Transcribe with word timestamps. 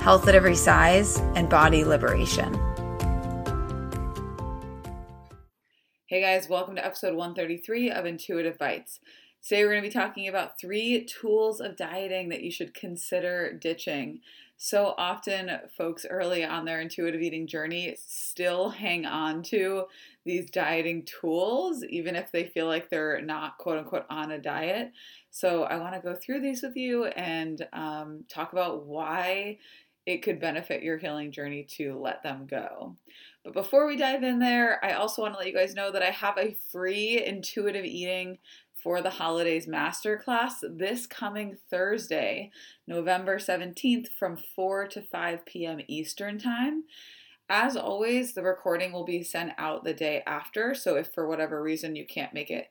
health 0.00 0.28
at 0.28 0.34
every 0.34 0.54
size, 0.54 1.18
and 1.34 1.48
body 1.48 1.84
liberation. 1.84 2.54
Hey 6.06 6.22
guys, 6.22 6.48
welcome 6.48 6.76
to 6.76 6.84
episode 6.84 7.14
133 7.14 7.90
of 7.90 8.06
Intuitive 8.06 8.56
Bites. 8.56 9.00
Today 9.42 9.62
we're 9.62 9.72
going 9.72 9.82
to 9.82 9.88
be 9.88 9.92
talking 9.92 10.28
about 10.28 10.58
three 10.58 11.04
tools 11.04 11.60
of 11.60 11.76
dieting 11.76 12.28
that 12.30 12.42
you 12.42 12.50
should 12.50 12.74
consider 12.74 13.52
ditching. 13.52 14.20
So 14.56 14.94
often, 14.98 15.50
folks 15.76 16.04
early 16.08 16.44
on 16.44 16.64
their 16.64 16.80
intuitive 16.80 17.20
eating 17.20 17.46
journey 17.46 17.96
still 18.04 18.70
hang 18.70 19.06
on 19.06 19.42
to 19.44 19.84
these 20.24 20.50
dieting 20.50 21.04
tools, 21.04 21.84
even 21.84 22.16
if 22.16 22.32
they 22.32 22.44
feel 22.44 22.66
like 22.66 22.90
they're 22.90 23.20
not 23.20 23.58
quote 23.58 23.78
unquote 23.78 24.06
on 24.10 24.32
a 24.32 24.38
diet. 24.38 24.90
So, 25.30 25.62
I 25.62 25.76
want 25.76 25.94
to 25.94 26.00
go 26.00 26.16
through 26.16 26.40
these 26.40 26.62
with 26.62 26.76
you 26.76 27.04
and 27.04 27.64
um, 27.72 28.24
talk 28.28 28.52
about 28.52 28.86
why 28.86 29.58
it 30.08 30.22
could 30.22 30.40
benefit 30.40 30.82
your 30.82 30.96
healing 30.96 31.30
journey 31.30 31.62
to 31.62 31.94
let 31.98 32.22
them 32.22 32.46
go. 32.46 32.96
But 33.44 33.52
before 33.52 33.86
we 33.86 33.94
dive 33.94 34.22
in 34.22 34.38
there, 34.38 34.82
I 34.82 34.92
also 34.92 35.20
want 35.20 35.34
to 35.34 35.38
let 35.38 35.46
you 35.46 35.52
guys 35.52 35.74
know 35.74 35.92
that 35.92 36.02
I 36.02 36.08
have 36.10 36.38
a 36.38 36.56
free 36.72 37.22
intuitive 37.22 37.84
eating 37.84 38.38
for 38.82 39.02
the 39.02 39.10
holidays 39.10 39.66
masterclass 39.66 40.54
this 40.62 41.06
coming 41.06 41.58
Thursday, 41.68 42.50
November 42.86 43.36
17th 43.36 44.08
from 44.18 44.38
4 44.56 44.88
to 44.88 45.02
5 45.02 45.44
p.m. 45.44 45.80
Eastern 45.88 46.38
Time. 46.38 46.84
As 47.50 47.76
always, 47.76 48.32
the 48.32 48.42
recording 48.42 48.92
will 48.92 49.04
be 49.04 49.22
sent 49.22 49.52
out 49.58 49.84
the 49.84 49.92
day 49.92 50.22
after, 50.26 50.74
so 50.74 50.96
if 50.96 51.12
for 51.12 51.28
whatever 51.28 51.62
reason 51.62 51.96
you 51.96 52.06
can't 52.06 52.32
make 52.32 52.50
it 52.50 52.68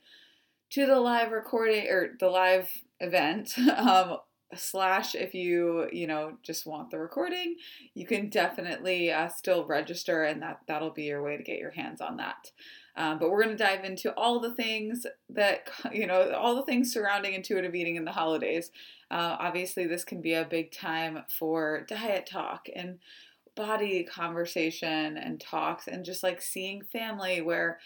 to 0.72 0.88
the 0.88 0.99
live 0.99 1.31
recording 1.31 1.88
or 1.88 2.16
the 2.19 2.29
live 2.29 2.72
event, 2.99 3.55
um, 3.77 4.17
slash 4.56 5.14
if 5.14 5.34
you 5.34 5.88
you 5.92 6.08
know 6.08 6.38
just 6.42 6.66
want 6.66 6.90
the 6.90 6.98
recording 6.98 7.56
you 7.94 8.06
can 8.06 8.30
definitely 8.30 9.12
uh, 9.12 9.28
still 9.28 9.66
register 9.66 10.23
and 10.23 10.42
that 10.42 10.59
that'll 10.67 10.90
be 10.90 11.03
your 11.03 11.22
way 11.22 11.36
to 11.36 11.44
get 11.44 11.59
your 11.59 11.72
hands 11.72 12.02
on 12.02 12.17
that. 12.17 12.52
Um, 12.95 13.20
but 13.20 13.30
we're 13.30 13.44
going 13.44 13.56
to 13.56 13.64
dive 13.64 13.86
into 13.86 14.12
all 14.16 14.40
the 14.40 14.56
things 14.56 15.06
that 15.30 15.70
you 15.92 16.08
know 16.08 16.31
all 16.31 16.56
the 16.56 16.64
things 16.64 16.94
surrounding 16.94 17.34
intuitive 17.34 17.75
eating 17.75 17.95
in 17.95 18.06
the 18.06 18.12
holidays. 18.12 18.72
Uh, 19.12 19.36
obviously 19.40 19.86
this 19.86 20.03
can 20.03 20.22
be 20.22 20.34
a 20.34 20.45
big 20.45 20.72
time 20.72 21.23
for 21.28 21.86
diet 21.88 22.25
talk 22.25 22.68
and 22.75 23.00
body 23.56 24.03
conversation 24.03 25.18
and 25.18 25.42
talks 25.42 25.88
and 25.88 26.06
just 26.06 26.23
like 26.23 26.42
seeing 26.42 26.81
family 26.81 27.42
where 27.42 27.80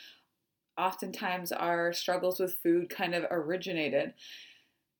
oftentimes 0.78 1.52
our 1.52 1.94
struggles 1.94 2.40
with 2.40 2.56
food 2.56 2.90
kind 2.90 3.14
of 3.16 3.26
originated 3.32 4.14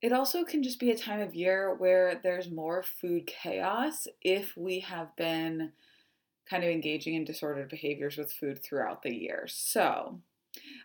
it 0.02 0.12
also 0.12 0.44
can 0.44 0.64
just 0.64 0.80
be 0.80 0.92
a 0.92 0.98
time 0.98 1.22
of 1.22 1.36
year 1.36 1.74
where 1.76 2.20
there's 2.22 2.50
more 2.50 2.84
food 2.84 3.28
chaos 3.28 4.08
if 4.22 4.58
we 4.58 4.80
have 4.80 5.16
been 5.16 5.72
kind 6.50 6.64
of 6.64 6.70
engaging 6.70 7.14
in 7.14 7.24
disordered 7.24 7.70
behaviors 7.70 8.18
with 8.18 8.32
food 8.32 8.62
throughout 8.64 9.04
the 9.04 9.16
year. 9.16 9.46
So, 9.48 10.20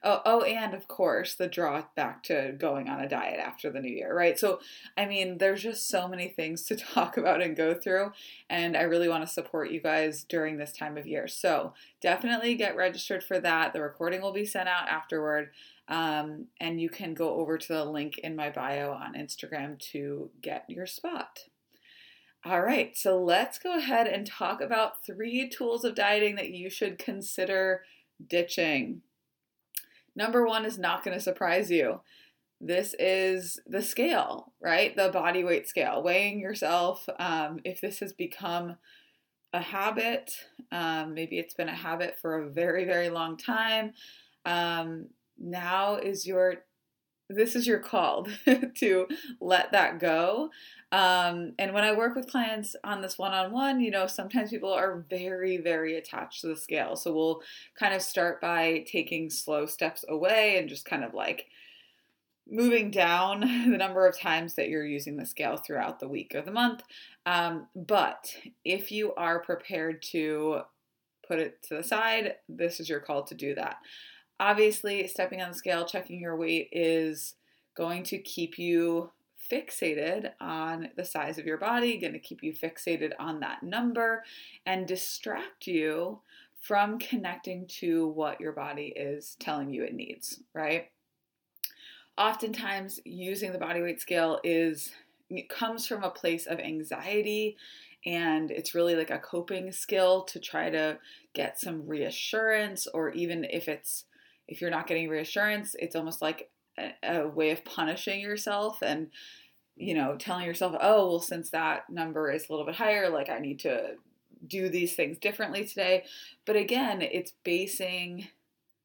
oh, 0.04 0.20
oh, 0.24 0.42
and 0.42 0.74
of 0.74 0.86
course, 0.86 1.34
the 1.34 1.48
draw 1.48 1.82
back 1.96 2.22
to 2.24 2.54
going 2.58 2.88
on 2.88 3.00
a 3.00 3.08
diet 3.08 3.41
after 3.41 3.70
the 3.70 3.80
new 3.80 3.91
year, 3.92 4.14
right? 4.14 4.38
So, 4.38 4.60
I 4.96 5.06
mean, 5.06 5.38
there's 5.38 5.62
just 5.62 5.88
so 5.88 6.06
many 6.06 6.28
things 6.28 6.62
to 6.64 6.76
talk 6.76 7.16
about 7.16 7.42
and 7.42 7.56
go 7.56 7.74
through, 7.74 8.12
and 8.50 8.76
I 8.76 8.82
really 8.82 9.08
want 9.08 9.26
to 9.26 9.32
support 9.32 9.70
you 9.70 9.80
guys 9.80 10.24
during 10.24 10.58
this 10.58 10.72
time 10.72 10.98
of 10.98 11.06
year. 11.06 11.26
So, 11.26 11.72
definitely 12.00 12.54
get 12.54 12.76
registered 12.76 13.24
for 13.24 13.41
that. 13.41 13.72
The 13.72 13.80
recording 13.80 14.20
will 14.20 14.32
be 14.32 14.44
sent 14.44 14.68
out 14.68 14.88
afterward. 14.88 15.50
Um, 15.88 16.47
and 16.60 16.80
you 16.80 16.88
can 16.88 17.14
go 17.14 17.34
over 17.36 17.58
to 17.58 17.69
the 17.69 17.84
link 17.84 18.19
in 18.19 18.34
my 18.34 18.50
bio 18.50 18.92
on 18.92 19.14
Instagram 19.14 19.78
to 19.92 20.30
get 20.42 20.64
your 20.69 20.86
spot. 20.86 21.41
All 22.44 22.60
right, 22.60 22.97
so 22.97 23.22
let's 23.22 23.58
go 23.58 23.76
ahead 23.76 24.06
and 24.06 24.26
talk 24.26 24.60
about 24.60 25.04
three 25.04 25.48
tools 25.48 25.84
of 25.84 25.97
dieting 25.97 26.36
that 26.36 26.50
you 26.50 26.70
should 26.70 26.98
consider 26.98 27.82
ditching. 28.24 29.02
Number 30.14 30.47
one 30.47 30.64
is 30.64 30.78
not 30.78 31.04
going 31.04 31.16
to 31.16 31.22
surprise 31.22 31.70
you. 31.70 32.00
This 32.60 32.94
is 32.98 33.60
the 33.66 33.82
scale, 33.82 34.53
right? 34.60 34.97
The 34.97 35.10
body 35.10 35.44
weight 35.44 35.68
scale, 35.68 36.03
weighing 36.03 36.41
yourself. 36.41 37.06
Um, 37.18 37.60
if 37.64 37.80
this 37.80 37.98
has 37.98 38.12
become 38.12 38.76
a 39.53 39.60
habit, 39.60 40.32
um, 40.72 41.14
maybe 41.14 41.38
it's 41.38 41.54
been 41.54 41.68
a 41.68 41.74
habit 41.74 42.16
for 42.20 42.38
a 42.38 42.48
very, 42.48 42.84
very 42.84 43.10
long 43.10 43.36
time. 43.36 43.92
Um, 44.44 45.06
now 45.38 45.97
is 45.97 46.26
your 46.26 46.64
this 47.28 47.56
is 47.56 47.66
your 47.66 47.78
call 47.78 48.26
to 48.76 49.06
let 49.41 49.72
that 49.72 49.98
go. 49.98 50.50
Um, 50.92 51.54
and 51.58 51.74
when 51.74 51.82
I 51.82 51.92
work 51.92 52.14
with 52.14 52.30
clients 52.30 52.76
on 52.84 53.02
this 53.02 53.19
one 53.19 53.32
on 53.32 53.50
one, 53.50 53.80
you 53.80 53.91
know, 53.91 54.06
sometimes 54.06 54.50
people 54.50 54.72
are 54.72 55.04
very, 55.10 55.56
very 55.56 55.97
attached 55.97 56.42
to 56.42 56.47
the 56.47 56.56
scale. 56.56 56.94
So 56.94 57.12
we'll 57.12 57.42
kind 57.78 57.94
of 57.94 58.02
start 58.02 58.41
by 58.41 58.84
taking 58.86 59.28
slow 59.28 59.66
steps 59.66 60.04
away 60.08 60.56
and 60.58 60.69
just 60.69 60.84
kind 60.84 61.02
of 61.02 61.14
like 61.14 61.47
moving 62.48 62.92
down 62.92 63.41
the 63.70 63.76
number 63.76 64.06
of 64.06 64.18
times 64.18 64.54
that 64.54 64.68
you're 64.68 64.86
using 64.86 65.16
the 65.16 65.26
scale 65.26 65.56
throughout 65.56 65.98
the 65.98 66.08
week 66.08 66.32
or 66.34 66.42
the 66.42 66.53
month. 66.53 66.82
Um, 67.24 67.66
but 67.74 68.32
if 68.64 68.92
you 68.92 69.14
are 69.14 69.41
prepared 69.41 70.03
to 70.12 70.60
put 71.26 71.41
it 71.41 71.60
to 71.64 71.74
the 71.74 71.82
side, 71.82 72.34
this 72.48 72.78
is 72.78 72.88
your 72.88 73.00
call 73.00 73.24
to 73.24 73.34
do 73.34 73.56
that. 73.56 73.78
Obviously, 74.38 75.06
stepping 75.06 75.41
on 75.41 75.50
the 75.50 75.54
scale, 75.56 75.86
checking 75.86 76.20
your 76.20 76.36
weight 76.36 76.69
is 76.72 77.34
going 77.74 78.02
to 78.04 78.19
keep 78.19 78.58
you 78.58 79.10
fixated 79.50 80.32
on 80.41 80.88
the 80.97 81.04
size 81.04 81.38
of 81.38 81.47
your 81.47 81.58
body, 81.58 81.98
going 81.98 82.12
to 82.12 82.19
keep 82.19 82.42
you 82.42 82.52
fixated 82.52 83.12
on 83.19 83.41
that 83.41 83.62
number, 83.62 84.24
and 84.66 84.86
distract 84.86 85.66
you 85.66 86.20
from 86.60 86.98
connecting 86.98 87.66
to 87.66 88.08
what 88.08 88.41
your 88.41 88.52
body 88.52 88.92
is 88.97 89.36
telling 89.38 89.70
you 89.70 89.84
it 89.84 89.94
needs, 89.94 90.41
right? 90.53 90.91
Oftentimes, 92.18 93.00
using 93.04 93.53
the 93.53 93.58
body 93.58 93.82
weight 93.82 94.00
scale 94.00 94.41
is 94.42 94.92
it 95.30 95.48
comes 95.48 95.86
from 95.86 96.03
a 96.03 96.10
place 96.10 96.47
of 96.47 96.58
anxiety 96.58 97.56
and 98.04 98.50
it's 98.50 98.74
really 98.74 98.94
like 98.94 99.10
a 99.10 99.18
coping 99.18 99.72
skill 99.72 100.22
to 100.22 100.38
try 100.38 100.70
to 100.70 100.98
get 101.34 101.60
some 101.60 101.86
reassurance 101.86 102.86
or 102.86 103.10
even 103.10 103.44
if 103.44 103.68
it's 103.68 104.04
if 104.48 104.60
you're 104.60 104.70
not 104.70 104.86
getting 104.86 105.08
reassurance, 105.08 105.74
it's 105.78 105.96
almost 105.96 106.22
like 106.22 106.50
a, 106.78 106.92
a 107.02 107.28
way 107.28 107.50
of 107.50 107.64
punishing 107.64 108.20
yourself 108.20 108.82
and 108.82 109.08
you 109.76 109.94
know 109.94 110.16
telling 110.16 110.46
yourself, 110.46 110.74
oh 110.80 111.08
well, 111.08 111.20
since 111.20 111.50
that 111.50 111.88
number 111.90 112.30
is 112.30 112.48
a 112.48 112.52
little 112.52 112.66
bit 112.66 112.76
higher, 112.76 113.08
like 113.08 113.28
I 113.28 113.38
need 113.38 113.60
to 113.60 113.94
do 114.46 114.68
these 114.68 114.94
things 114.94 115.18
differently 115.18 115.64
today. 115.64 116.04
But 116.44 116.56
again, 116.56 117.02
it's 117.02 117.32
basing 117.44 118.28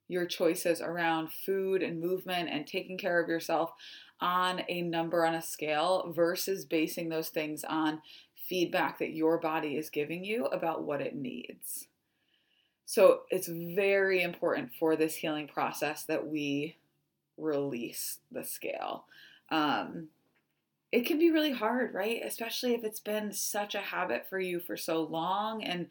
your 0.07 0.25
choices 0.25 0.81
around 0.81 1.31
food 1.31 1.81
and 1.81 2.01
movement 2.01 2.49
and 2.49 2.67
taking 2.67 2.97
care 2.97 3.21
of 3.21 3.29
yourself 3.29 3.71
on 4.19 4.61
a 4.67 4.81
number 4.81 5.25
on 5.25 5.33
a 5.33 5.41
scale 5.41 6.11
versus 6.15 6.65
basing 6.65 7.09
those 7.09 7.29
things 7.29 7.63
on 7.63 8.01
feedback 8.47 8.99
that 8.99 9.13
your 9.13 9.39
body 9.39 9.77
is 9.77 9.89
giving 9.89 10.23
you 10.23 10.45
about 10.45 10.83
what 10.83 11.01
it 11.01 11.15
needs. 11.15 11.87
So 12.85 13.21
it's 13.29 13.47
very 13.47 14.21
important 14.21 14.71
for 14.79 14.95
this 14.95 15.15
healing 15.15 15.47
process 15.47 16.03
that 16.05 16.27
we 16.27 16.77
release 17.37 18.19
the 18.31 18.43
scale. 18.43 19.05
Um, 19.49 20.09
it 20.91 21.05
can 21.05 21.17
be 21.17 21.31
really 21.31 21.53
hard, 21.53 21.93
right? 21.93 22.21
Especially 22.23 22.73
if 22.73 22.83
it's 22.83 22.99
been 22.99 23.31
such 23.31 23.75
a 23.75 23.79
habit 23.79 24.27
for 24.29 24.39
you 24.39 24.59
for 24.59 24.75
so 24.75 25.03
long. 25.03 25.63
And, 25.63 25.87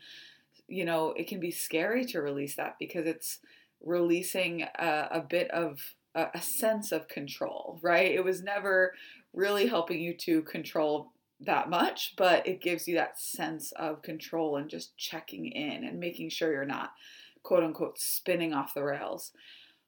you 0.69 0.85
know, 0.85 1.13
it 1.17 1.27
can 1.27 1.41
be 1.41 1.51
scary 1.51 2.05
to 2.07 2.21
release 2.21 2.57
that 2.57 2.77
because 2.79 3.07
it's 3.07 3.39
releasing 3.83 4.63
a, 4.63 5.09
a 5.11 5.21
bit 5.21 5.51
of 5.53 5.81
a, 6.15 6.27
a 6.35 6.43
sense 6.43 6.93
of 6.93 7.09
control, 7.09 7.79
right? 7.83 8.11
It 8.11 8.25
was 8.25 8.43
never 8.43 8.93
really 9.33 9.67
helping 9.69 10.01
you 10.01 10.15
to 10.15 10.43
control 10.43 11.13
that 11.41 11.71
much, 11.71 12.15
but 12.17 12.47
it 12.47 12.61
gives 12.61 12.87
you 12.87 12.95
that 12.97 13.19
sense 13.19 13.73
of 13.73 14.03
control 14.03 14.57
and 14.57 14.69
just 14.69 14.97
checking 14.97 15.47
in 15.47 15.85
and 15.85 15.99
making 15.99 16.31
sure 16.31 16.53
you're 16.53 16.65
not 16.65 16.93
quote 17.43 17.63
unquote 17.63 17.99
spinning 17.99 18.53
off 18.53 18.75
the 18.75 18.85
rails. 18.85 19.33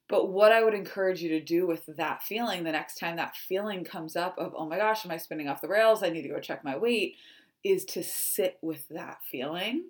But 0.09 0.29
what 0.29 0.51
I 0.51 0.63
would 0.63 0.73
encourage 0.73 1.21
you 1.21 1.29
to 1.29 1.39
do 1.39 1.65
with 1.65 1.85
that 1.97 2.23
feeling 2.23 2.63
the 2.63 2.71
next 2.71 2.95
time 2.99 3.15
that 3.15 3.35
feeling 3.35 3.83
comes 3.83 4.15
up 4.15 4.37
of, 4.37 4.53
oh 4.57 4.67
my 4.67 4.77
gosh, 4.77 5.05
am 5.05 5.11
I 5.11 5.17
spinning 5.17 5.47
off 5.47 5.61
the 5.61 5.67
rails? 5.67 6.03
I 6.03 6.09
need 6.09 6.23
to 6.23 6.29
go 6.29 6.39
check 6.39 6.63
my 6.63 6.77
weight, 6.77 7.15
is 7.63 7.85
to 7.85 8.03
sit 8.03 8.57
with 8.61 8.87
that 8.89 9.19
feeling 9.31 9.85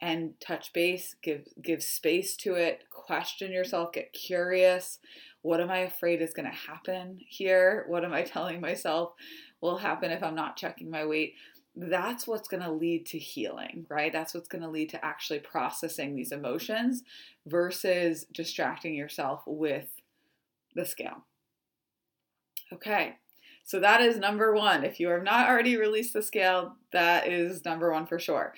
and 0.00 0.34
touch 0.40 0.72
base, 0.72 1.14
give 1.22 1.46
give 1.62 1.82
space 1.82 2.36
to 2.36 2.54
it, 2.54 2.84
question 2.90 3.52
yourself, 3.52 3.92
get 3.92 4.12
curious. 4.12 4.98
What 5.42 5.60
am 5.60 5.70
I 5.70 5.78
afraid 5.78 6.20
is 6.20 6.34
going 6.34 6.50
to 6.50 6.56
happen 6.56 7.18
here? 7.26 7.84
What 7.88 8.04
am 8.04 8.12
I 8.12 8.22
telling 8.24 8.60
myself 8.60 9.12
will 9.60 9.78
happen 9.78 10.10
if 10.10 10.22
I'm 10.22 10.34
not 10.34 10.56
checking 10.56 10.90
my 10.90 11.04
weight? 11.04 11.34
That's 11.74 12.26
what's 12.26 12.48
going 12.48 12.62
to 12.62 12.72
lead 12.72 13.04
to 13.06 13.18
healing, 13.18 13.86
right? 13.90 14.12
That's 14.12 14.32
what's 14.32 14.48
going 14.48 14.62
to 14.62 14.70
lead 14.70 14.90
to 14.90 15.04
actually 15.04 15.40
processing 15.40 16.14
these 16.16 16.32
emotions 16.32 17.02
versus 17.46 18.26
distracting 18.32 18.94
yourself 18.94 19.42
with 19.46 19.88
the 20.74 20.86
scale. 20.86 21.26
Okay, 22.72 23.16
so 23.64 23.78
that 23.80 24.00
is 24.00 24.16
number 24.16 24.54
one. 24.54 24.84
If 24.84 24.98
you 24.98 25.08
have 25.08 25.22
not 25.22 25.48
already 25.48 25.76
released 25.76 26.12
the 26.12 26.22
scale, 26.22 26.76
that 26.92 27.28
is 27.28 27.64
number 27.64 27.92
one 27.92 28.06
for 28.06 28.18
sure. 28.18 28.54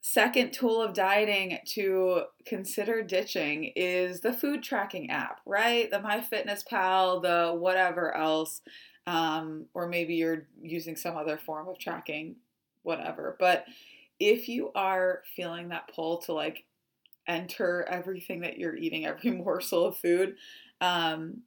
Second 0.00 0.52
tool 0.52 0.82
of 0.82 0.94
dieting 0.94 1.58
to 1.74 2.22
consider 2.44 3.02
ditching 3.02 3.72
is 3.76 4.20
the 4.20 4.32
food 4.32 4.62
tracking 4.62 5.10
app, 5.10 5.40
right? 5.46 5.88
The 5.90 6.00
MyFitnessPal, 6.00 7.22
the 7.22 7.54
whatever 7.56 8.16
else, 8.16 8.62
um, 9.06 9.66
or 9.74 9.88
maybe 9.88 10.14
you're 10.14 10.46
using 10.60 10.96
some 10.96 11.16
other 11.16 11.36
form 11.36 11.68
of 11.68 11.78
tracking, 11.78 12.36
whatever. 12.82 13.36
But 13.38 13.64
if 14.20 14.48
you 14.48 14.70
are 14.74 15.22
feeling 15.34 15.68
that 15.68 15.90
pull 15.94 16.18
to 16.18 16.32
like 16.32 16.64
enter 17.26 17.86
everything 17.88 18.40
that 18.40 18.58
you're 18.58 18.76
eating, 18.76 19.06
every 19.06 19.30
morsel 19.32 19.86
of 19.86 19.96
food, 19.96 20.36
um, 20.80 21.42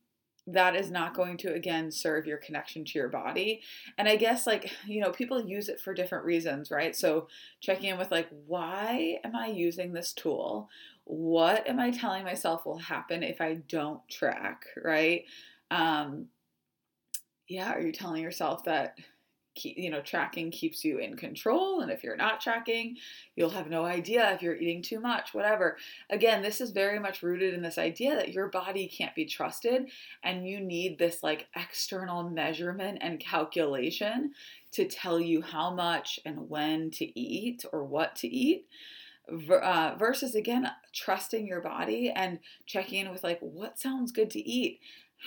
that 0.48 0.76
is 0.76 0.92
not 0.92 1.16
going 1.16 1.38
to 1.38 1.54
again 1.54 1.90
serve 1.92 2.28
your 2.28 2.38
connection 2.38 2.86
to 2.86 3.00
your 3.00 3.10
body. 3.10 3.62
And 3.98 4.08
i 4.08 4.16
guess 4.16 4.46
like 4.46 4.72
you 4.86 5.02
know 5.02 5.12
people 5.12 5.44
use 5.44 5.70
it 5.70 5.82
for 5.82 5.94
different 5.94 6.26
reasons 6.26 6.70
right? 6.70 6.96
So 6.96 7.28
checking 7.62 7.90
in 7.90 7.98
with 7.98 8.12
like 8.12 8.30
why 8.46 9.20
am 9.24 9.36
i 9.36 9.48
using 9.48 9.94
this 9.94 10.14
tool? 10.14 10.70
What 11.06 11.68
am 11.68 11.80
i 11.80 11.90
telling 11.90 12.24
myself 12.24 12.66
will 12.66 12.78
happen 12.78 13.24
if 13.24 13.42
i 13.42 13.56
don't 13.68 14.08
track? 14.08 14.66
Right? 14.84 15.26
Um 15.72 16.28
yeah 17.48 17.74
are 17.74 17.82
you 17.82 17.92
telling 17.92 18.22
yourself 18.22 18.64
that 18.64 18.98
you 19.64 19.90
know, 19.90 20.02
tracking 20.02 20.52
keeps 20.52 20.84
you 20.84 20.98
in 20.98 21.16
control. 21.16 21.82
And 21.82 21.92
if 21.92 22.04
you're 22.04 22.18
not 22.18 22.42
tracking, 22.42 22.98
you'll 23.36 23.50
have 23.52 23.70
no 23.70 23.86
idea 23.86 24.34
if 24.34 24.42
you're 24.42 24.56
eating 24.56 24.82
too 24.82 25.00
much, 25.00 25.34
whatever. 25.34 25.78
Again, 26.10 26.42
this 26.42 26.60
is 26.60 26.72
very 26.72 27.00
much 27.00 27.24
rooted 27.24 27.54
in 27.54 27.62
this 27.62 27.78
idea 27.78 28.16
that 28.16 28.34
your 28.34 28.48
body 28.48 28.88
can't 28.88 29.16
be 29.16 29.26
trusted 29.26 29.90
and 30.24 30.48
you 30.48 30.60
need 30.60 30.98
this 30.98 31.24
like 31.24 31.48
external 31.56 32.30
measurement 32.30 32.98
and 33.02 33.20
calculation 33.20 34.34
to 34.74 34.86
tell 34.86 35.20
you 35.20 35.42
how 35.42 35.74
much 35.74 36.20
and 36.26 36.50
when 36.50 36.92
to 36.92 37.20
eat 37.20 37.64
or 37.72 37.84
what 37.84 38.16
to 38.18 38.28
eat. 38.28 38.66
Uh, 39.28 39.96
versus 39.98 40.36
again 40.36 40.70
trusting 40.94 41.48
your 41.48 41.60
body 41.60 42.12
and 42.16 42.38
checking 42.68 43.00
in 43.00 43.12
with 43.12 43.24
like 43.24 43.40
what 43.40 43.80
sounds 43.80 44.12
good 44.12 44.30
to 44.30 44.40
eat 44.48 44.80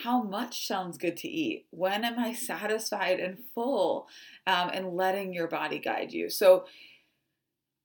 how 0.02 0.22
much 0.22 0.66
sounds 0.66 0.98
good 0.98 1.16
to 1.18 1.28
eat? 1.28 1.66
When 1.70 2.04
am 2.04 2.18
I 2.18 2.32
satisfied 2.32 3.20
and 3.20 3.38
full? 3.54 4.08
Um, 4.46 4.70
and 4.72 4.94
letting 4.94 5.32
your 5.32 5.48
body 5.48 5.78
guide 5.78 6.12
you. 6.12 6.30
So, 6.30 6.66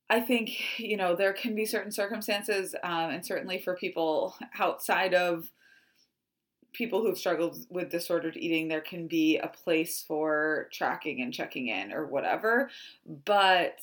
I 0.10 0.20
think, 0.20 0.80
you 0.80 0.96
know, 0.98 1.16
there 1.16 1.34
can 1.34 1.56
be 1.56 1.66
certain 1.66 1.92
circumstances, 1.92 2.76
um, 2.84 3.10
and 3.10 3.26
certainly 3.26 3.58
for 3.58 3.76
people 3.76 4.36
outside 4.60 5.14
of 5.14 5.50
people 6.74 7.02
who've 7.02 7.18
struggled 7.18 7.58
with 7.70 7.90
disordered 7.90 8.36
eating, 8.36 8.68
there 8.68 8.82
can 8.82 9.08
be 9.08 9.38
a 9.38 9.48
place 9.48 10.04
for 10.06 10.68
tracking 10.72 11.22
and 11.22 11.34
checking 11.34 11.68
in 11.68 11.94
or 11.94 12.06
whatever. 12.06 12.70
But 13.26 13.80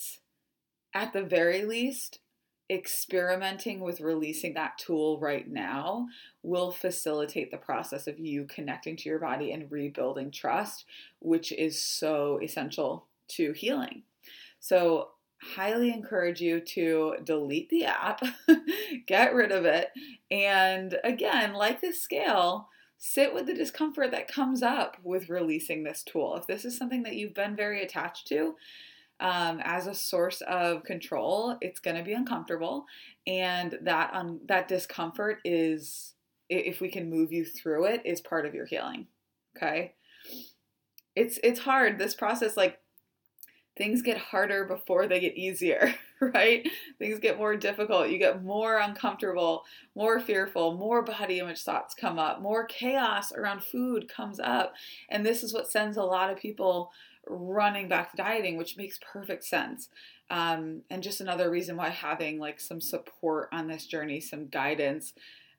at 0.95 1.13
the 1.13 1.23
very 1.23 1.65
least, 1.65 2.19
experimenting 2.71 3.81
with 3.81 4.01
releasing 4.01 4.55
that 4.55 4.79
tool 4.79 5.19
right 5.19 5.51
now 5.51 6.07
will 6.43 6.71
facilitate 6.71 7.51
the 7.51 7.57
process 7.57 8.07
of 8.07 8.19
you 8.19 8.45
connecting 8.45 8.97
to 8.97 9.09
your 9.09 9.19
body 9.19 9.53
and 9.53 9.71
rebuilding 9.71 10.31
trust, 10.31 10.85
which 11.19 11.51
is 11.53 11.83
so 11.83 12.39
essential 12.43 13.07
to 13.29 13.53
healing. 13.53 14.03
So, 14.61 15.11
highly 15.55 15.91
encourage 15.91 16.41
you 16.43 16.61
to 16.61 17.15
delete 17.25 17.71
the 17.71 17.87
app, 17.87 18.23
get 19.07 19.35
rid 19.35 19.51
of 19.51 19.65
it, 19.65 19.89
and 20.31 20.99
again, 21.03 21.55
like 21.55 21.81
this 21.81 22.01
scale, 22.01 22.69
sit 22.99 23.33
with 23.33 23.47
the 23.47 23.55
discomfort 23.55 24.11
that 24.11 24.29
comes 24.29 24.63
up 24.63 24.99
with 25.03 25.31
releasing 25.31 25.83
this 25.83 26.03
tool. 26.03 26.37
If 26.37 26.47
this 26.47 26.67
is 26.67 26.77
something 26.77 27.03
that 27.05 27.17
you've 27.17 27.33
been 27.33 27.57
very 27.57 27.83
attached 27.83 28.29
to, 28.29 28.55
um, 29.21 29.61
as 29.65 29.87
a 29.87 29.95
source 29.95 30.41
of 30.43 30.83
control, 30.85 31.57
it's 31.61 31.81
going 31.81 31.97
to 31.97 32.03
be 32.03 32.13
uncomfortable, 32.13 32.87
and 33.27 33.79
that 33.83 34.11
um, 34.15 34.41
that 34.47 34.69
discomfort 34.69 35.39
is, 35.45 36.15
if 36.49 36.81
we 36.81 36.91
can 36.91 37.11
move 37.11 37.33
you 37.33 37.45
through 37.45 37.87
it, 37.87 38.03
is 38.05 38.21
part 38.21 38.47
of 38.47 38.55
your 38.55 38.67
healing. 38.67 39.07
Okay, 39.57 39.95
it's 41.15 41.39
it's 41.43 41.61
hard. 41.61 41.99
This 41.99 42.15
process, 42.15 42.57
like 42.57 42.79
things 43.81 44.03
get 44.03 44.19
harder 44.19 44.65
before 44.65 45.07
they 45.07 45.21
get 45.21 45.37
easier, 45.37 45.95
right? 46.21 46.69
Things 46.99 47.19
get 47.19 47.39
more 47.39 47.57
difficult. 47.57 48.11
You 48.11 48.19
get 48.19 48.43
more 48.43 48.79
uncomfortable, 48.79 49.65
more 49.95 50.21
fearful, 50.21 50.75
more 50.75 51.03
body 51.03 51.39
image 51.39 51.63
thoughts 51.63 51.95
come 51.95 52.19
up, 52.19 52.43
more 52.43 52.67
chaos 52.67 53.33
around 53.33 53.65
food 53.65 54.09
comes 54.09 54.39
up. 54.39 54.75
And 55.09 55.25
this 55.25 55.43
is 55.43 55.55
what 55.55 55.71
sends 55.71 55.97
a 55.97 56.03
lot 56.03 56.31
of 56.31 56.39
people 56.39 56.91
running 57.27 57.89
back 57.89 58.11
to 58.11 58.17
dieting, 58.17 58.57
which 58.57 58.77
makes 58.77 58.99
perfect 59.13 59.45
sense. 59.45 59.89
Um, 60.31 60.83
and 60.91 61.03
just 61.03 61.21
another 61.21 61.51
reason 61.51 61.77
why 61.77 61.89
having 61.89 62.39
like 62.39 62.61
some 62.61 62.81
support 62.81 63.49
on 63.53 63.67
this 63.67 63.87
journey, 63.87 64.21
some 64.21 64.47
guidance, 64.47 65.13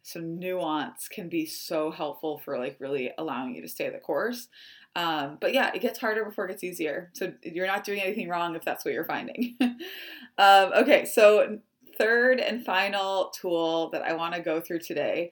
some 0.04 0.40
nuance 0.40 1.08
can 1.08 1.30
be 1.30 1.46
so 1.46 1.92
helpful 1.92 2.40
for 2.40 2.58
like 2.58 2.78
really 2.80 3.12
allowing 3.18 3.56
you 3.56 3.62
to 3.62 3.68
stay 3.68 3.90
the 3.90 4.00
course. 4.00 4.48
Um, 4.96 5.38
but 5.40 5.54
yeah, 5.54 5.72
it 5.74 5.82
gets 5.82 6.00
harder 6.00 6.26
before 6.26 6.46
it 6.46 6.50
gets 6.50 6.64
easier. 6.64 7.12
So 7.14 7.34
you're 7.44 7.68
not 7.68 7.84
doing 7.84 8.02
anything 8.02 8.28
wrong 8.28 8.56
if 8.56 8.64
that's 8.64 8.84
what 8.84 8.94
you're 8.94 9.06
finding. 9.06 9.56
um, 9.62 10.72
okay, 10.74 11.06
so 11.06 11.60
third 11.98 12.40
and 12.40 12.66
final 12.66 13.32
tool 13.40 13.90
that 13.92 14.02
I 14.02 14.14
want 14.14 14.34
to 14.34 14.42
go 14.42 14.60
through 14.60 14.80
today 14.80 15.32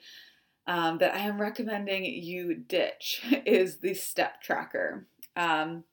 um, 0.68 1.00
that 1.00 1.16
I 1.16 1.20
am 1.20 1.42
recommending 1.42 2.06
you 2.06 2.54
ditch 2.54 3.22
is 3.46 3.78
the 3.78 3.94
step 3.94 4.42
tracker. 4.42 5.08
Um, 5.36 5.84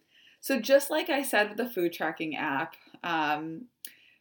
so, 0.47 0.61
just 0.61 0.91
like 0.91 1.11
I 1.11 1.25
said 1.25 1.49
with 1.49 1.57
the 1.57 1.69
food 1.69 1.93
tracking 1.93 2.37
app, 2.37 2.77
um, 3.03 3.63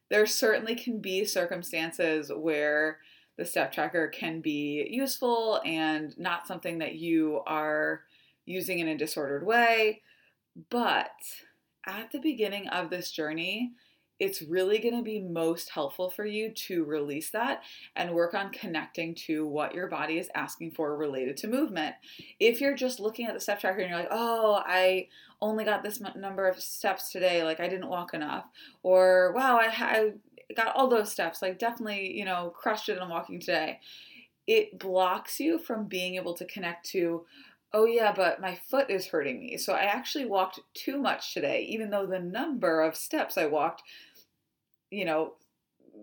there 0.09 0.25
certainly 0.25 0.73
can 0.73 0.99
be 0.99 1.23
circumstances 1.23 2.31
where 2.35 2.97
the 3.37 3.45
step 3.45 3.71
tracker 3.71 4.07
can 4.07 4.41
be 4.41 4.87
useful 4.89 5.61
and 5.63 6.17
not 6.17 6.47
something 6.47 6.79
that 6.79 6.95
you 6.95 7.41
are 7.45 8.01
using 8.47 8.79
in 8.79 8.87
a 8.87 8.97
disordered 8.97 9.45
way. 9.45 10.01
But 10.71 11.11
at 11.85 12.11
the 12.11 12.19
beginning 12.19 12.69
of 12.69 12.89
this 12.89 13.11
journey, 13.11 13.73
it's 14.19 14.41
really 14.41 14.79
going 14.79 14.95
to 14.95 15.03
be 15.03 15.19
most 15.19 15.69
helpful 15.69 16.09
for 16.09 16.25
you 16.25 16.49
to 16.51 16.85
release 16.85 17.31
that 17.31 17.63
and 17.95 18.11
work 18.11 18.33
on 18.33 18.51
connecting 18.51 19.13
to 19.13 19.45
what 19.45 19.73
your 19.73 19.87
body 19.87 20.17
is 20.17 20.29
asking 20.35 20.71
for 20.71 20.95
related 20.95 21.35
to 21.37 21.47
movement. 21.47 21.95
If 22.39 22.61
you're 22.61 22.75
just 22.75 22.99
looking 22.99 23.25
at 23.25 23.33
the 23.33 23.39
step 23.39 23.59
tracker 23.59 23.79
and 23.79 23.89
you're 23.89 23.99
like, 23.99 24.07
oh, 24.11 24.61
I 24.65 25.09
only 25.41 25.65
got 25.65 25.83
this 25.83 26.01
number 26.15 26.47
of 26.47 26.61
steps 26.61 27.11
today, 27.11 27.43
like 27.43 27.59
I 27.59 27.67
didn't 27.67 27.89
walk 27.89 28.13
enough, 28.13 28.45
or 28.83 29.33
wow, 29.35 29.57
I, 29.57 29.73
I 29.77 30.11
got 30.55 30.75
all 30.75 30.87
those 30.87 31.11
steps, 31.11 31.41
like 31.41 31.59
definitely, 31.59 32.17
you 32.17 32.23
know, 32.23 32.53
crushed 32.55 32.87
it 32.89 32.99
on 32.99 33.09
walking 33.09 33.39
today. 33.39 33.79
It 34.47 34.79
blocks 34.79 35.39
you 35.39 35.57
from 35.59 35.87
being 35.87 36.15
able 36.15 36.35
to 36.35 36.45
connect 36.45 36.85
to, 36.91 37.25
oh 37.75 37.83
yeah, 37.83 38.13
but 38.15 38.39
my 38.39 38.55
foot 38.55 38.89
is 38.89 39.05
hurting 39.05 39.37
me. 39.37 39.57
So 39.57 39.73
I 39.73 39.81
actually 39.81 40.25
walked 40.25 40.61
too 40.73 40.97
much 40.97 41.33
today, 41.33 41.67
even 41.69 41.89
though 41.89 42.05
the 42.05 42.19
number 42.19 42.81
of 42.81 42.95
steps 42.95 43.37
I 43.37 43.47
walked, 43.47 43.83
you 44.89 45.03
know, 45.03 45.33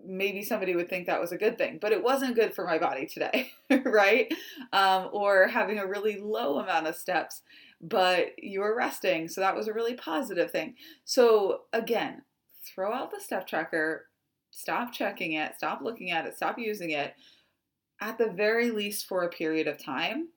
maybe 0.05 0.43
somebody 0.43 0.75
would 0.75 0.87
think 0.87 1.07
that 1.07 1.19
was 1.19 1.31
a 1.31 1.37
good 1.37 1.57
thing, 1.57 1.79
but 1.81 1.91
it 1.91 2.03
wasn't 2.03 2.35
good 2.35 2.53
for 2.53 2.63
my 2.63 2.77
body 2.77 3.07
today, 3.07 3.51
right? 3.85 4.31
Um, 4.71 5.09
or 5.13 5.47
having 5.47 5.79
a 5.79 5.87
really 5.87 6.19
low 6.21 6.59
amount 6.59 6.85
of 6.85 6.95
steps, 6.95 7.41
but 7.81 8.33
you 8.37 8.59
were 8.59 8.77
resting. 8.77 9.27
So 9.27 9.41
that 9.41 9.55
was 9.55 9.67
a 9.67 9.73
really 9.73 9.95
positive 9.95 10.51
thing. 10.51 10.75
So 11.05 11.61
again, 11.73 12.21
throw 12.63 12.93
out 12.93 13.09
the 13.09 13.19
step 13.19 13.47
tracker, 13.47 14.05
stop 14.51 14.93
checking 14.93 15.33
it, 15.33 15.55
stop 15.57 15.81
looking 15.81 16.11
at 16.11 16.27
it, 16.27 16.35
stop 16.35 16.59
using 16.59 16.91
it, 16.91 17.15
at 17.99 18.19
the 18.19 18.29
very 18.29 18.69
least 18.69 19.07
for 19.07 19.23
a 19.23 19.29
period 19.29 19.67
of 19.67 19.83
time 19.83 20.27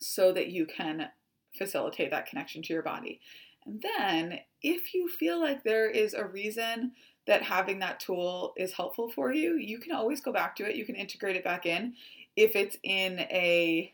so 0.00 0.32
that 0.32 0.48
you 0.48 0.66
can 0.66 1.08
facilitate 1.56 2.10
that 2.10 2.26
connection 2.26 2.62
to 2.62 2.72
your 2.72 2.82
body. 2.82 3.20
And 3.66 3.82
then, 3.82 4.40
if 4.62 4.94
you 4.94 5.08
feel 5.08 5.40
like 5.40 5.62
there 5.62 5.90
is 5.90 6.14
a 6.14 6.24
reason 6.24 6.92
that 7.26 7.42
having 7.42 7.80
that 7.80 8.00
tool 8.00 8.54
is 8.56 8.72
helpful 8.72 9.10
for 9.10 9.32
you, 9.32 9.56
you 9.56 9.78
can 9.78 9.92
always 9.92 10.20
go 10.20 10.32
back 10.32 10.56
to 10.56 10.68
it. 10.68 10.76
You 10.76 10.86
can 10.86 10.94
integrate 10.94 11.36
it 11.36 11.44
back 11.44 11.66
in 11.66 11.94
if 12.36 12.54
it's 12.56 12.76
in 12.82 13.20
a 13.20 13.92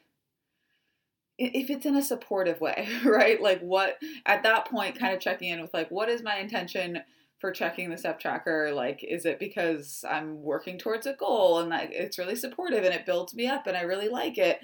if 1.37 1.69
it's 1.69 1.85
in 1.85 1.97
a 1.97 2.03
supportive 2.03 2.61
way, 2.61 2.89
right? 3.05 3.43
Like 3.43 3.61
what 3.61 3.99
at 4.27 4.45
that 4.45 4.67
point 4.71 4.99
kind 4.99 5.15
of 5.15 5.21
checking 5.21 5.49
in 5.51 5.61
with 5.61 5.75
like 5.75 5.91
what 5.91 6.09
is 6.09 6.23
my 6.23 6.37
intention 6.37 7.01
for 7.41 7.51
checking 7.51 7.91
the 7.91 7.99
step 7.99 8.21
tracker? 8.21 8.71
Like, 8.73 9.05
is 9.05 9.27
it 9.27 9.39
because 9.39 10.05
I'm 10.09 10.43
working 10.43 10.79
towards 10.79 11.07
a 11.07 11.15
goal 11.15 11.59
and 11.59 11.69
like 11.71 11.91
it's 11.93 12.19
really 12.19 12.37
supportive 12.37 12.85
and 12.85 12.95
it 12.95 13.05
builds 13.05 13.35
me 13.35 13.47
up 13.47 13.67
and 13.67 13.77
I 13.77 13.83
really 13.83 14.09
like 14.09 14.39
it? 14.39 14.61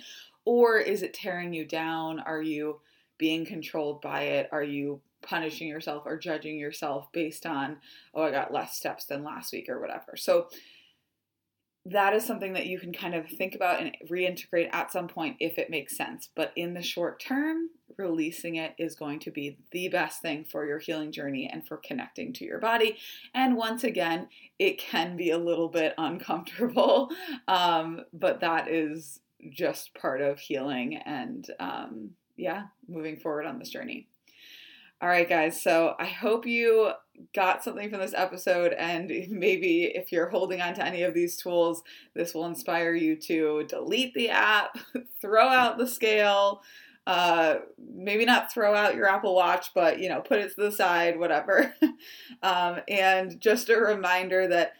Or 0.50 0.78
is 0.78 1.04
it 1.04 1.14
tearing 1.14 1.52
you 1.52 1.64
down? 1.64 2.18
Are 2.18 2.42
you 2.42 2.80
being 3.18 3.46
controlled 3.46 4.02
by 4.02 4.22
it? 4.22 4.48
Are 4.50 4.64
you 4.64 5.00
punishing 5.22 5.68
yourself 5.68 6.02
or 6.06 6.18
judging 6.18 6.58
yourself 6.58 7.06
based 7.12 7.46
on, 7.46 7.76
oh, 8.16 8.24
I 8.24 8.32
got 8.32 8.52
less 8.52 8.74
steps 8.74 9.04
than 9.04 9.22
last 9.22 9.52
week 9.52 9.68
or 9.68 9.80
whatever? 9.80 10.16
So, 10.16 10.48
that 11.86 12.14
is 12.14 12.26
something 12.26 12.54
that 12.54 12.66
you 12.66 12.80
can 12.80 12.92
kind 12.92 13.14
of 13.14 13.28
think 13.28 13.54
about 13.54 13.80
and 13.80 13.96
reintegrate 14.10 14.68
at 14.72 14.90
some 14.90 15.06
point 15.06 15.36
if 15.38 15.56
it 15.56 15.70
makes 15.70 15.96
sense. 15.96 16.28
But 16.34 16.52
in 16.56 16.74
the 16.74 16.82
short 16.82 17.20
term, 17.20 17.70
releasing 17.96 18.56
it 18.56 18.74
is 18.76 18.96
going 18.96 19.20
to 19.20 19.30
be 19.30 19.56
the 19.70 19.88
best 19.88 20.20
thing 20.20 20.44
for 20.44 20.66
your 20.66 20.80
healing 20.80 21.12
journey 21.12 21.48
and 21.50 21.64
for 21.64 21.76
connecting 21.76 22.32
to 22.34 22.44
your 22.44 22.58
body. 22.58 22.98
And 23.34 23.56
once 23.56 23.84
again, 23.84 24.26
it 24.58 24.78
can 24.78 25.16
be 25.16 25.30
a 25.30 25.38
little 25.38 25.68
bit 25.68 25.94
uncomfortable, 25.96 27.10
um, 27.48 28.00
but 28.12 28.40
that 28.40 28.66
is 28.68 29.20
just 29.50 29.94
part 29.94 30.20
of 30.20 30.38
healing 30.38 30.96
and, 30.96 31.46
um, 31.58 32.10
yeah, 32.36 32.64
moving 32.88 33.16
forward 33.18 33.46
on 33.46 33.58
this 33.58 33.70
journey. 33.70 34.08
All 35.02 35.08
right, 35.08 35.28
guys. 35.28 35.62
So 35.62 35.94
I 35.98 36.04
hope 36.04 36.44
you 36.44 36.92
got 37.34 37.64
something 37.64 37.88
from 37.88 38.00
this 38.00 38.12
episode, 38.14 38.74
and 38.74 39.10
maybe 39.30 39.84
if 39.84 40.12
you're 40.12 40.28
holding 40.28 40.60
on 40.60 40.74
to 40.74 40.84
any 40.84 41.02
of 41.02 41.14
these 41.14 41.36
tools, 41.36 41.82
this 42.14 42.34
will 42.34 42.44
inspire 42.44 42.94
you 42.94 43.16
to 43.16 43.64
delete 43.66 44.12
the 44.12 44.28
app, 44.28 44.76
throw 45.20 45.48
out 45.48 45.78
the 45.78 45.86
scale, 45.86 46.60
uh, 47.06 47.56
maybe 47.78 48.26
not 48.26 48.52
throw 48.52 48.74
out 48.74 48.94
your 48.94 49.08
Apple 49.08 49.34
Watch, 49.34 49.70
but 49.74 50.00
you 50.00 50.10
know, 50.10 50.20
put 50.20 50.38
it 50.38 50.54
to 50.54 50.60
the 50.60 50.72
side, 50.72 51.18
whatever. 51.18 51.74
um, 52.42 52.80
and 52.86 53.40
just 53.40 53.70
a 53.70 53.76
reminder 53.76 54.46
that 54.48 54.74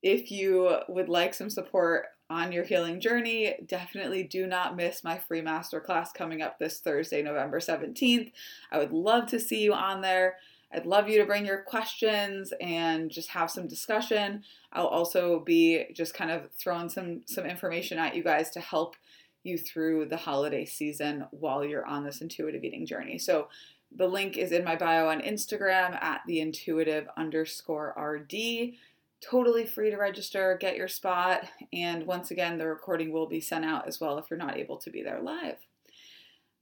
if 0.00 0.30
you 0.30 0.78
would 0.88 1.08
like 1.08 1.34
some 1.34 1.50
support 1.50 2.06
on 2.28 2.52
your 2.52 2.64
healing 2.64 3.00
journey, 3.00 3.54
definitely 3.66 4.22
do 4.24 4.46
not 4.46 4.76
miss 4.76 5.04
my 5.04 5.18
free 5.18 5.42
masterclass 5.42 6.08
coming 6.12 6.42
up 6.42 6.58
this 6.58 6.80
Thursday, 6.80 7.22
November 7.22 7.60
17th. 7.60 8.32
I 8.72 8.78
would 8.78 8.92
love 8.92 9.26
to 9.28 9.38
see 9.38 9.62
you 9.62 9.72
on 9.72 10.00
there. 10.00 10.36
I'd 10.72 10.86
love 10.86 11.08
you 11.08 11.18
to 11.18 11.26
bring 11.26 11.46
your 11.46 11.62
questions 11.62 12.52
and 12.60 13.10
just 13.10 13.28
have 13.30 13.50
some 13.50 13.68
discussion. 13.68 14.42
I'll 14.72 14.88
also 14.88 15.40
be 15.40 15.86
just 15.94 16.14
kind 16.14 16.30
of 16.30 16.50
throwing 16.52 16.88
some 16.88 17.22
some 17.26 17.46
information 17.46 17.98
at 17.98 18.16
you 18.16 18.24
guys 18.24 18.50
to 18.50 18.60
help 18.60 18.96
you 19.44 19.56
through 19.56 20.06
the 20.06 20.16
holiday 20.16 20.64
season 20.64 21.26
while 21.30 21.64
you're 21.64 21.86
on 21.86 22.04
this 22.04 22.20
intuitive 22.20 22.64
eating 22.64 22.84
journey. 22.84 23.18
So 23.18 23.48
the 23.94 24.08
link 24.08 24.36
is 24.36 24.50
in 24.50 24.64
my 24.64 24.74
bio 24.74 25.08
on 25.08 25.20
Instagram 25.20 26.02
at 26.02 26.22
the 26.26 26.40
intuitive 26.40 27.06
underscore 27.16 27.94
RD 27.96 28.74
totally 29.20 29.66
free 29.66 29.90
to 29.90 29.96
register, 29.96 30.56
get 30.60 30.76
your 30.76 30.88
spot, 30.88 31.48
and 31.72 32.06
once 32.06 32.30
again, 32.30 32.58
the 32.58 32.66
recording 32.66 33.12
will 33.12 33.28
be 33.28 33.40
sent 33.40 33.64
out 33.64 33.86
as 33.88 34.00
well 34.00 34.18
if 34.18 34.26
you're 34.30 34.38
not 34.38 34.56
able 34.56 34.76
to 34.78 34.90
be 34.90 35.02
there 35.02 35.20
live. 35.20 35.58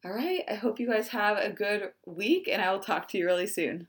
All 0.04 0.12
right, 0.12 0.42
I 0.50 0.54
hope 0.54 0.78
you 0.78 0.86
guys 0.86 1.08
have 1.08 1.38
a 1.38 1.50
good 1.50 1.92
week, 2.06 2.48
and 2.50 2.60
I 2.60 2.70
will 2.72 2.80
talk 2.80 3.08
to 3.08 3.18
you 3.18 3.24
really 3.24 3.46
soon. 3.46 3.88